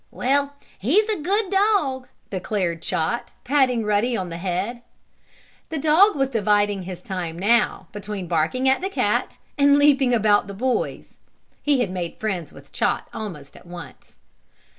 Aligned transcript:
"Well, 0.09 0.55
he's 0.79 1.07
a 1.09 1.21
good 1.21 1.51
dog," 1.51 2.07
declared 2.31 2.81
Chot, 2.81 3.33
patting 3.43 3.85
Ruddy 3.85 4.17
on 4.17 4.29
the 4.29 4.39
head. 4.39 4.81
The 5.69 5.77
dog 5.77 6.15
was 6.15 6.29
dividing 6.31 6.81
his 6.81 7.03
time, 7.03 7.37
now, 7.37 7.87
between 7.91 8.25
barking 8.25 8.67
at 8.67 8.81
the 8.81 8.89
cat 8.89 9.37
and 9.59 9.77
leaping 9.77 10.11
about 10.11 10.47
the 10.47 10.55
boys. 10.55 11.19
He 11.61 11.81
had 11.81 11.91
made 11.91 12.15
friends 12.15 12.51
with 12.51 12.71
Chot 12.71 13.09
almost 13.13 13.55
at 13.55 13.67
once. 13.67 14.17